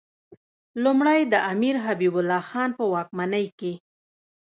لومړی 0.83 1.19
د 1.33 1.35
امیر 1.51 1.75
حبیب 1.85 2.13
الله 2.19 2.41
خان 2.49 2.69
په 2.77 2.83
واکمنۍ 2.93 3.45
کې. 3.59 3.73